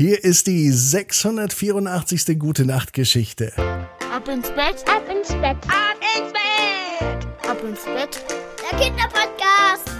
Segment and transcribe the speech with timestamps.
[0.00, 2.38] Hier ist die 684.
[2.38, 3.52] Gute Nacht Geschichte.
[3.56, 8.24] Ab ins Bett, ab ins Bett, ab ins Bett, ab ins Bett.
[8.62, 9.90] Der Kinderpodcast.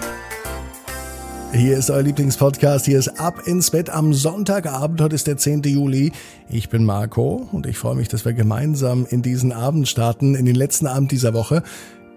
[1.51, 2.85] Hier ist euer Lieblingspodcast.
[2.85, 5.01] Hier ist Ab ins Bett am Sonntagabend.
[5.01, 5.63] Heute ist der 10.
[5.63, 6.13] Juli.
[6.47, 10.45] Ich bin Marco und ich freue mich, dass wir gemeinsam in diesen Abend starten, in
[10.45, 11.61] den letzten Abend dieser Woche.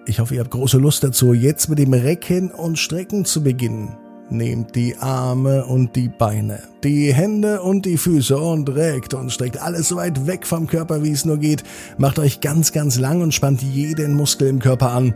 [0.07, 3.97] Ich hoffe, ihr habt große Lust dazu, jetzt mit dem Recken und Strecken zu beginnen.
[4.33, 9.61] Nehmt die Arme und die Beine, die Hände und die Füße und regt und streckt
[9.61, 11.63] alles so weit weg vom Körper, wie es nur geht.
[11.99, 15.13] Macht euch ganz, ganz lang und spannt jeden Muskel im Körper an.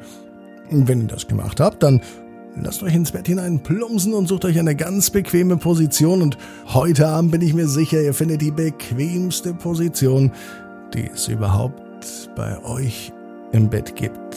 [0.68, 2.02] Wenn ihr das gemacht habt, dann
[2.60, 6.20] lasst euch ins Bett hinein plumpsen und sucht euch eine ganz bequeme Position.
[6.20, 6.36] Und
[6.74, 10.30] heute Abend bin ich mir sicher, ihr findet die bequemste Position,
[10.92, 11.80] die es überhaupt
[12.36, 13.14] bei euch
[13.52, 14.36] im Bett gibt.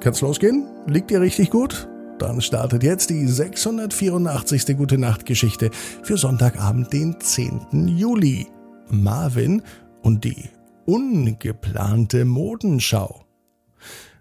[0.00, 0.66] Kann's losgehen?
[0.88, 1.88] Liegt ihr richtig gut?
[2.22, 4.76] Dann startet jetzt die 684.
[4.76, 5.72] Gute Nacht Geschichte
[6.04, 7.88] für Sonntagabend, den 10.
[7.88, 8.46] Juli.
[8.90, 9.60] Marvin
[10.02, 10.48] und die
[10.86, 13.24] ungeplante Modenschau.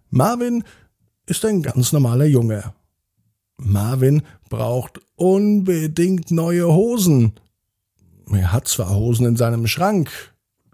[0.10, 0.64] Marvin
[1.28, 2.74] ist ein ganz normaler Junge.
[3.58, 7.34] Marvin braucht unbedingt neue Hosen.
[8.32, 10.10] Er hat zwar Hosen in seinem Schrank,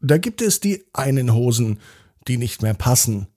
[0.02, 1.80] da gibt es die einen Hosen,
[2.30, 3.28] die nicht mehr passen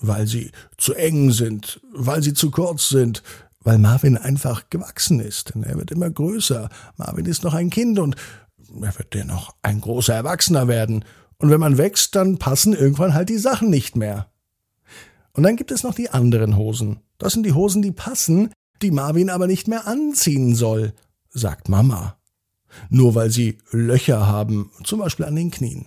[0.00, 3.22] weil sie zu eng sind, weil sie zu kurz sind,
[3.62, 5.54] weil Marvin einfach gewachsen ist.
[5.54, 6.68] Denn er wird immer größer.
[6.96, 8.16] Marvin ist noch ein Kind und
[8.80, 11.04] er wird dennoch ein großer Erwachsener werden.
[11.38, 14.30] Und wenn man wächst, dann passen irgendwann halt die Sachen nicht mehr.
[15.32, 17.00] Und dann gibt es noch die anderen Hosen.
[17.18, 18.52] Das sind die Hosen, die passen,
[18.82, 20.92] die Marvin aber nicht mehr anziehen soll,
[21.30, 22.16] sagt Mama.
[22.88, 25.86] Nur weil sie Löcher haben, zum Beispiel an den Knien.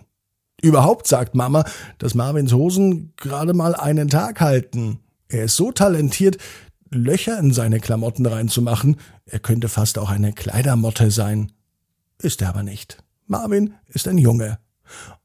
[0.61, 1.65] Überhaupt sagt Mama,
[1.97, 4.99] dass Marvins Hosen gerade mal einen Tag halten.
[5.27, 6.37] Er ist so talentiert,
[6.93, 8.97] Löcher in seine Klamotten reinzumachen.
[9.25, 11.51] Er könnte fast auch eine Kleidermotte sein.
[12.21, 13.03] Ist er aber nicht.
[13.27, 14.59] Marvin ist ein Junge.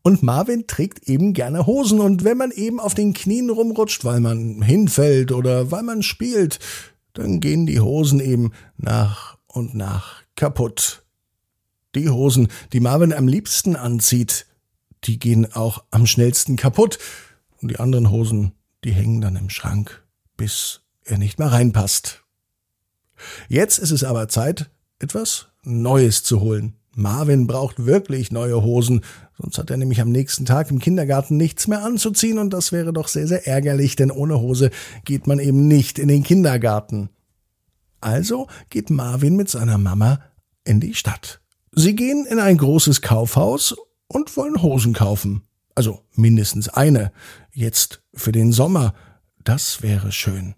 [0.02, 4.20] Und Marvin trägt eben gerne Hosen und wenn man eben auf den Knien rumrutscht, weil
[4.20, 6.58] man hinfällt oder weil man spielt,
[7.12, 11.04] dann gehen die Hosen eben nach und nach kaputt.
[11.94, 14.46] Die Hosen, die Marvin am liebsten anzieht,
[15.04, 16.98] die gehen auch am schnellsten kaputt.
[17.60, 18.52] Und die anderen Hosen,
[18.84, 20.04] die hängen dann im Schrank,
[20.36, 22.24] bis er nicht mehr reinpasst.
[23.48, 26.74] Jetzt ist es aber Zeit, etwas Neues zu holen.
[26.94, 29.02] Marvin braucht wirklich neue Hosen,
[29.40, 32.92] sonst hat er nämlich am nächsten Tag im Kindergarten nichts mehr anzuziehen und das wäre
[32.92, 34.70] doch sehr, sehr ärgerlich, denn ohne Hose
[35.04, 37.08] geht man eben nicht in den Kindergarten.
[38.00, 40.20] Also geht Marvin mit seiner Mama
[40.64, 41.40] in die Stadt.
[41.72, 43.76] Sie gehen in ein großes Kaufhaus
[44.08, 45.42] und wollen Hosen kaufen.
[45.74, 47.12] Also mindestens eine.
[47.52, 48.94] Jetzt für den Sommer.
[49.44, 50.56] Das wäre schön.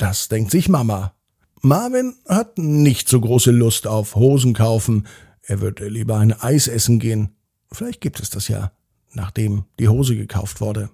[0.00, 1.12] Das denkt sich Mama.
[1.60, 5.06] Marvin hat nicht so große Lust auf Hosen kaufen.
[5.42, 7.36] Er würde lieber ein Eis essen gehen.
[7.70, 8.72] Vielleicht gibt es das ja,
[9.12, 10.88] nachdem die Hose gekauft wurde.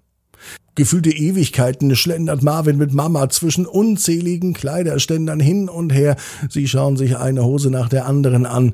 [0.75, 6.17] Gefühlte Ewigkeiten schlendert Marvin mit Mama zwischen unzähligen Kleiderständern hin und her.
[6.51, 8.73] Sie schauen sich eine Hose nach der anderen an.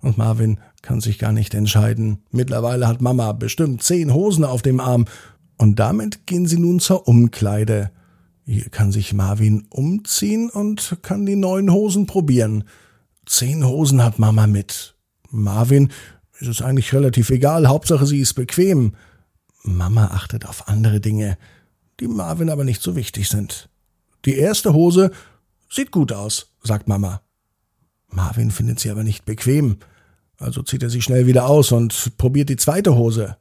[0.00, 2.18] Und Marvin kann sich gar nicht entscheiden.
[2.30, 5.06] Mittlerweile hat Mama bestimmt zehn Hosen auf dem Arm.
[5.58, 7.90] Und damit gehen sie nun zur Umkleide.
[8.46, 12.64] Hier kann sich Marvin umziehen und kann die neuen Hosen probieren.
[13.24, 14.94] Zehn Hosen hat Mama mit.
[15.30, 15.90] Marvin
[16.38, 18.94] ist es eigentlich relativ egal, Hauptsache sie ist bequem.
[19.62, 21.38] Mama achtet auf andere Dinge,
[22.00, 23.70] die Marvin aber nicht so wichtig sind.
[24.26, 25.10] Die erste Hose
[25.70, 27.22] sieht gut aus, sagt Mama.
[28.08, 29.78] Marvin findet sie aber nicht bequem.
[30.38, 33.38] Also zieht er sie schnell wieder aus und probiert die zweite Hose.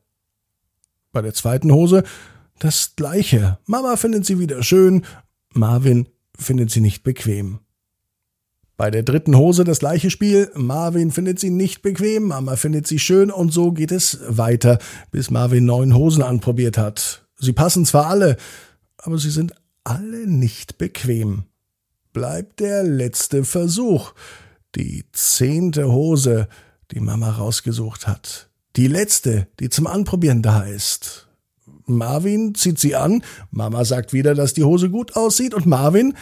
[1.12, 2.04] Bei der zweiten Hose
[2.64, 3.58] das gleiche.
[3.66, 5.06] Mama findet sie wieder schön,
[5.54, 6.08] Marvin
[6.38, 7.60] findet sie nicht bequem.
[8.78, 10.50] Bei der dritten Hose das gleiche Spiel.
[10.56, 14.80] Marvin findet sie nicht bequem, Mama findet sie schön und so geht es weiter,
[15.12, 17.26] bis Marvin neun Hosen anprobiert hat.
[17.38, 18.38] Sie passen zwar alle,
[18.98, 19.54] aber sie sind
[19.84, 21.44] alle nicht bequem.
[22.14, 24.14] Bleibt der letzte Versuch.
[24.76, 26.48] Die zehnte Hose,
[26.92, 28.50] die Mama rausgesucht hat.
[28.76, 31.28] Die letzte, die zum Anprobieren da ist.
[31.86, 36.16] Marvin zieht sie an, Mama sagt wieder, dass die Hose gut aussieht und Marvin,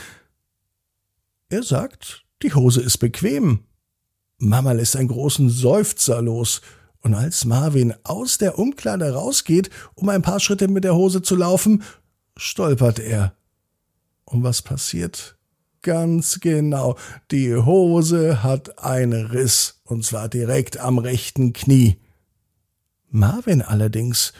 [1.49, 3.65] er sagt, die Hose ist bequem.
[4.37, 6.61] Mama lässt einen großen Seufzer los,
[7.01, 11.35] und als Marvin aus der Umkleide rausgeht, um ein paar Schritte mit der Hose zu
[11.35, 11.83] laufen,
[12.37, 13.33] stolpert er.
[14.23, 15.35] Und was passiert?
[15.81, 16.97] Ganz genau.
[17.31, 21.97] Die Hose hat einen Riss, und zwar direkt am rechten Knie.
[23.09, 24.31] Marvin allerdings,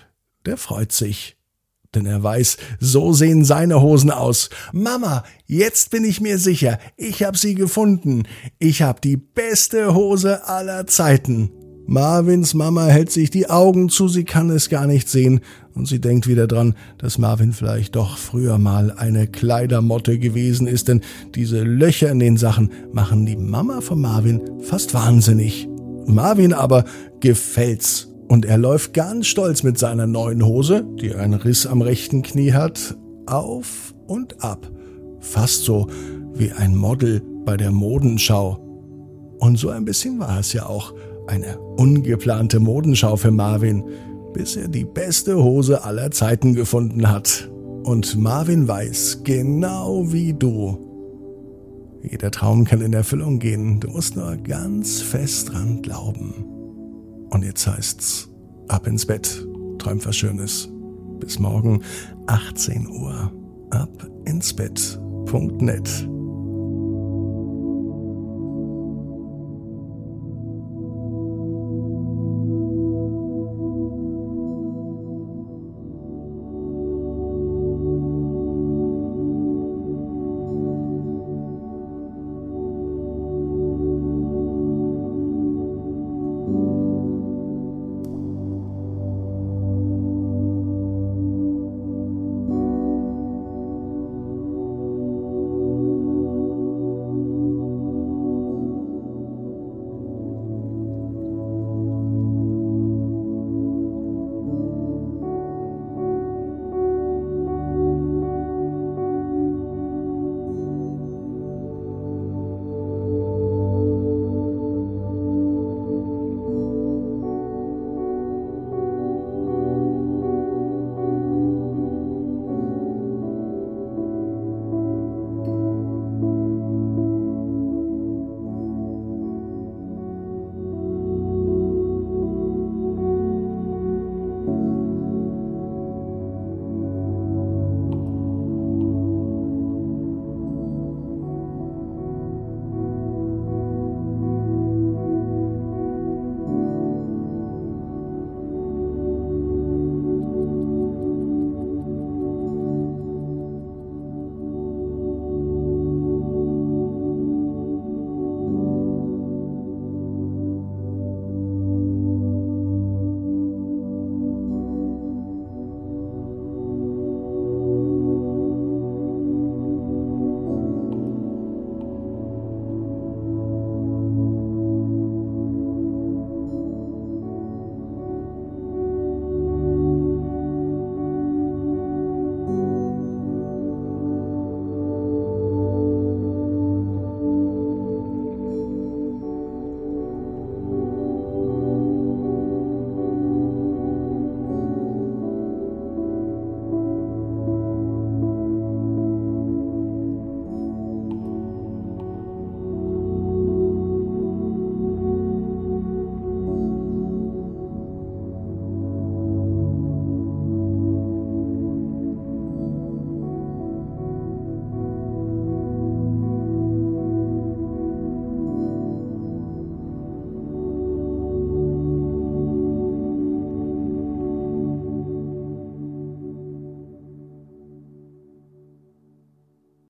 [0.46, 1.38] der freut sich.
[1.94, 4.50] denn er weiß, so sehen seine Hosen aus.
[4.72, 8.24] Mama, jetzt bin ich mir sicher, ich hab sie gefunden.
[8.60, 11.52] Ich hab die beste Hose aller Zeiten.
[11.88, 15.42] Marvins Mama hält sich die Augen zu, sie kann es gar nicht sehen,
[15.74, 20.88] und sie denkt wieder dran, dass Marvin vielleicht doch früher mal eine Kleidermotte gewesen ist,
[20.88, 21.02] denn
[21.36, 25.68] diese Löcher in den Sachen machen die Mama von Marvin fast wahnsinnig.
[26.06, 26.86] Marvin aber
[27.20, 32.22] gefällt's und er läuft ganz stolz mit seiner neuen Hose, die einen Riss am rechten
[32.22, 32.96] Knie hat,
[33.26, 34.72] auf und ab.
[35.20, 35.88] Fast so
[36.34, 38.56] wie ein Model bei der Modenschau.
[39.38, 40.94] Und so ein bisschen war es ja auch
[41.28, 43.84] eine ungeplante Modenschau für Marvin,
[44.34, 47.52] bis er die beste Hose aller Zeiten gefunden hat.
[47.84, 50.78] Und Marvin weiß, genau wie du,
[52.02, 53.82] jeder Traum kann in Erfüllung gehen.
[53.82, 56.51] Du musst nur ganz fest dran glauben.
[57.32, 58.30] Und jetzt heißt's,
[58.68, 59.46] ab ins Bett,
[59.80, 60.70] träum was Schönes.
[61.20, 61.82] Bis morgen,
[62.28, 63.32] 18 Uhr,
[63.72, 66.10] ab ins Bett.net.